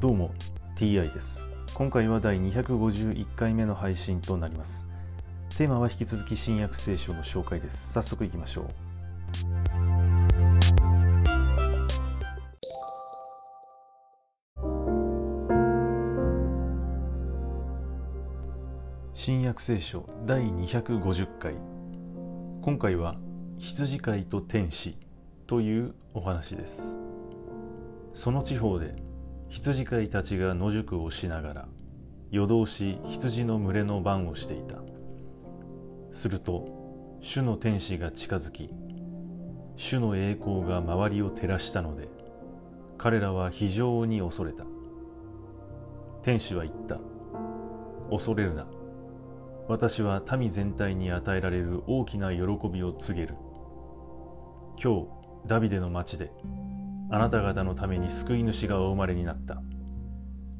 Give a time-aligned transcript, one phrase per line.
[0.00, 0.32] どうも
[0.76, 1.46] TI です。
[1.74, 4.88] 今回は第251回目の配信となります。
[5.58, 7.92] テーマは引き続き新約聖書の紹介です。
[7.92, 8.66] 早速いきましょう。
[19.12, 21.56] 新約聖書第250回。
[22.62, 23.16] 今回は
[23.58, 24.96] 羊飼いと天使
[25.46, 26.96] というお話です。
[28.14, 29.09] その地方で
[29.50, 31.68] 羊飼いたちが野宿をしながら
[32.30, 34.76] 夜通し羊の群れの番をしていた。
[36.12, 38.70] すると主の天使が近づき
[39.74, 42.08] 主の栄光が周りを照らしたので
[42.96, 44.64] 彼らは非常に恐れた。
[46.22, 47.00] 天使は言った。
[48.08, 48.66] 恐れるな。
[49.66, 53.34] 私は民全体に与えられる大きな喜びを告げる。
[54.82, 55.08] 今日
[55.46, 56.30] ダビデの町で
[57.12, 59.60] あなた方のために救い主がお生まれになった。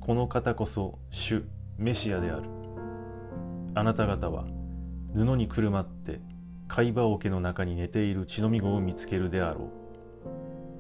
[0.01, 1.45] この方こそ主
[1.79, 2.51] メシアである。
[3.75, 4.47] あなた方は
[5.15, 6.21] 布にくるまって
[6.67, 9.71] 貝羽桶の中に寝ている血のみ子を見つけるであろ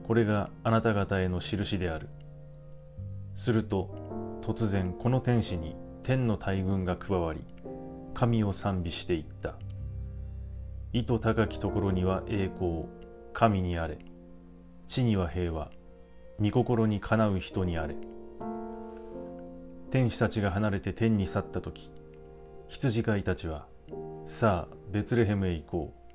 [0.04, 0.06] う。
[0.08, 2.08] これがあなた方への印である。
[3.36, 7.44] すると突然この天使に天の大軍が加わり
[8.12, 9.54] 神を賛美していった。
[10.92, 12.86] 意図高きところには栄光、
[13.32, 13.98] 神にあれ。
[14.90, 15.70] 地には平和。
[16.40, 17.94] 御心にかなう人にあれ。
[19.92, 21.92] 天使たちが離れて天に去った時
[22.66, 23.66] 羊飼いたちは
[24.24, 26.10] さあベツレヘムへ行こう。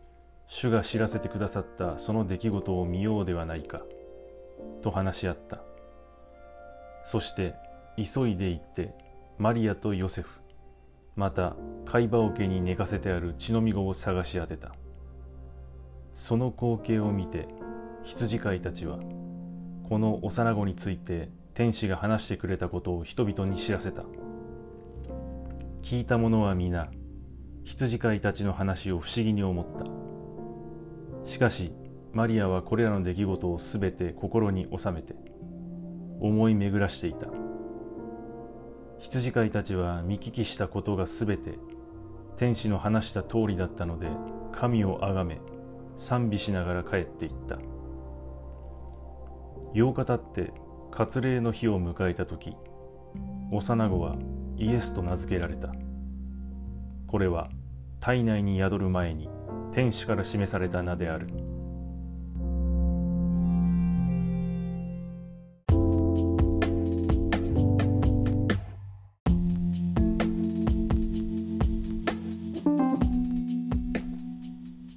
[0.48, 3.81] 主が知らせてくださったその出来事を見ようではないか。
[4.81, 5.62] と話し合った。
[7.06, 7.56] そして
[7.96, 8.94] 急いで行って
[9.38, 10.42] マリアとヨセフ
[11.16, 14.76] また貝羽桶に寝かせてある血のみ子を探し当てた。
[16.14, 17.48] その光景を見て
[18.06, 19.00] 羊飼いたちは
[19.89, 24.03] この幼子について天使が話してくれたことを人々に知らせた。
[25.81, 26.91] 聞いた者は皆
[27.63, 29.66] 羊飼いたちの話を不思議に思っ
[31.25, 31.29] た。
[31.29, 31.74] しかし
[32.13, 35.16] マリアはこれらの出来事をすべて心に収めて
[36.19, 37.29] 思い巡らしていた。
[39.00, 41.58] 羊飼いたちは見聞きしたことがすべて
[42.38, 44.09] 天使の話した通りだったので
[44.52, 45.40] 神をあがめ
[45.97, 47.58] 賛美しながら帰っていった。
[49.75, 50.53] 8日経って
[50.90, 52.56] 割礼の日を迎えた時
[53.52, 54.16] 幼子は
[54.56, 55.74] イエスと名付けられた。
[57.08, 57.50] これは
[58.00, 59.28] 体内に宿る前に
[59.74, 61.28] 天使から示された名である。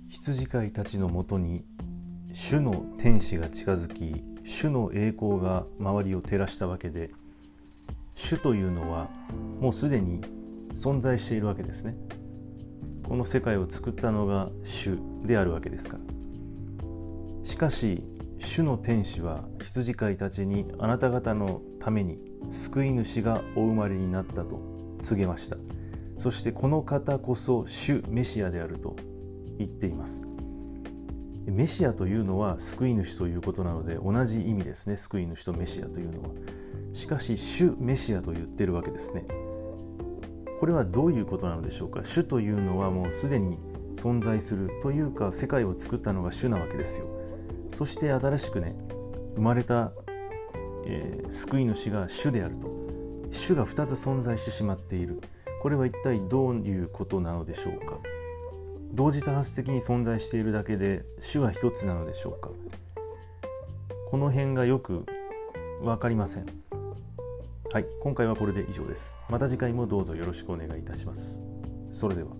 [0.09, 1.65] 羊飼いたちのもとに
[2.33, 7.11] 主の天使が近づき主の栄光が周りを照らしたわけで
[8.15, 9.11] 主というのは
[9.61, 10.23] もうすでに
[10.73, 11.95] 存在しているわけですね。
[13.07, 16.03] この世界を作ったのが主であるわけですから。
[17.45, 18.03] しかし
[18.39, 22.19] 主の天使は羊飼いたちにあなた方のために
[22.51, 24.63] 救い主がお生まれになったと
[25.03, 25.59] 告げました。
[26.17, 28.97] そしてこの方こそ主メシアであると
[29.59, 30.27] 言っています。
[31.51, 34.97] メシアというのは救い主ということなので同じ意味ですね。
[34.97, 36.29] 救い主とメシアというのは。
[36.93, 39.25] しかし主メシアと言ってるわけですね。
[40.61, 42.01] これはどういうことなのでしょうか。
[42.05, 43.59] 主というのはもうすでに
[43.95, 47.07] 存在するというか世界を作ったのが主なわけですよ。
[47.75, 48.75] そして新しくね
[49.37, 49.93] 生まれた、
[50.85, 52.69] えー、救い主が主であると。
[53.31, 55.21] 主が2つ存在してしまっている。
[55.61, 57.99] これは一体どういうことなのでしょうか。
[58.99, 62.51] 同時多発的に存在しているだけで主は一つなのでしょうか？
[64.11, 65.07] この辺がよく
[65.81, 66.47] 分かりません。
[67.73, 69.23] はい今回はこれで以上です。
[69.29, 71.41] また次回もどうぞよろしくお願いいたします。
[71.93, 72.31] それでは。